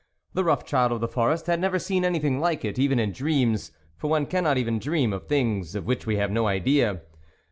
The 0.33 0.43
rough 0.43 0.65
child 0.65 0.91
of 0.91 0.99
the 0.99 1.07
forest 1.07 1.45
had 1.45 1.59
never 1.59 1.77
seen 1.77 2.03
anything 2.03 2.39
like 2.39 2.65
it, 2.65 2.79
even 2.79 2.97
in 2.97 3.11
dreams; 3.11 3.71
for 3.97 4.07
one 4.09 4.25
cannot 4.25 4.57
even 4.57 4.79
dream 4.79 5.13
of 5.13 5.27
things 5.27 5.75
of 5.75 5.85
which 5.85 6.07
we 6.07 6.15
have 6.15 6.31
no 6.31 6.47
idea. 6.47 7.01